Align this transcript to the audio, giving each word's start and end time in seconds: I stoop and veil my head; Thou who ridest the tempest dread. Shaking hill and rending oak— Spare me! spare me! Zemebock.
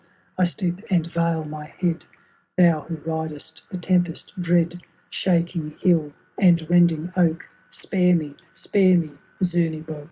I 0.35 0.45
stoop 0.45 0.81
and 0.89 1.05
veil 1.05 1.43
my 1.43 1.65
head; 1.65 2.05
Thou 2.57 2.81
who 2.87 2.95
ridest 3.05 3.61
the 3.69 3.77
tempest 3.77 4.33
dread. 4.41 4.81
Shaking 5.11 5.75
hill 5.79 6.11
and 6.39 6.67
rending 6.71 7.13
oak— 7.15 7.45
Spare 7.69 8.15
me! 8.15 8.35
spare 8.51 8.97
me! 8.97 9.11
Zemebock. 9.43 9.99